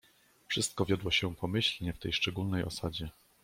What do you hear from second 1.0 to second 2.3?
się pomyślnie w tej